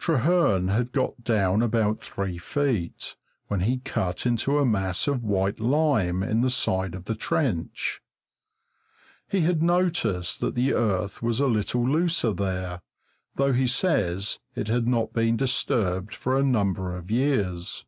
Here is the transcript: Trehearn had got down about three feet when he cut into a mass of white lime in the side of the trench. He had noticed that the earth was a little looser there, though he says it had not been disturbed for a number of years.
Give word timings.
Trehearn 0.00 0.68
had 0.70 0.90
got 0.90 1.22
down 1.22 1.60
about 1.60 2.00
three 2.00 2.38
feet 2.38 3.14
when 3.48 3.60
he 3.60 3.76
cut 3.80 4.24
into 4.24 4.58
a 4.58 4.64
mass 4.64 5.06
of 5.06 5.22
white 5.22 5.60
lime 5.60 6.22
in 6.22 6.40
the 6.40 6.48
side 6.48 6.94
of 6.94 7.04
the 7.04 7.14
trench. 7.14 8.00
He 9.28 9.42
had 9.42 9.62
noticed 9.62 10.40
that 10.40 10.54
the 10.54 10.72
earth 10.72 11.20
was 11.22 11.40
a 11.40 11.46
little 11.46 11.86
looser 11.86 12.32
there, 12.32 12.80
though 13.34 13.52
he 13.52 13.66
says 13.66 14.38
it 14.54 14.68
had 14.68 14.88
not 14.88 15.12
been 15.12 15.36
disturbed 15.36 16.14
for 16.14 16.38
a 16.38 16.42
number 16.42 16.96
of 16.96 17.10
years. 17.10 17.84